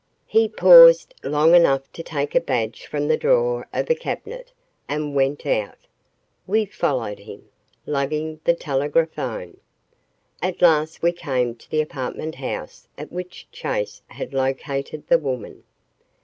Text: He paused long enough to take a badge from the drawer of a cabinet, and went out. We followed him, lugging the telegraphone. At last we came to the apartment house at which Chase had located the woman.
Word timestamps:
He 0.25 0.47
paused 0.49 1.13
long 1.23 1.53
enough 1.53 1.91
to 1.93 2.01
take 2.01 2.33
a 2.33 2.39
badge 2.39 2.87
from 2.87 3.07
the 3.07 3.17
drawer 3.17 3.67
of 3.71 3.87
a 3.87 3.93
cabinet, 3.93 4.51
and 4.89 5.13
went 5.13 5.45
out. 5.45 5.77
We 6.47 6.65
followed 6.65 7.19
him, 7.19 7.49
lugging 7.85 8.39
the 8.43 8.55
telegraphone. 8.55 9.57
At 10.41 10.59
last 10.59 11.03
we 11.03 11.11
came 11.11 11.53
to 11.53 11.69
the 11.69 11.81
apartment 11.81 12.33
house 12.33 12.87
at 12.97 13.11
which 13.11 13.47
Chase 13.51 14.01
had 14.07 14.33
located 14.33 15.07
the 15.07 15.19
woman. 15.19 15.65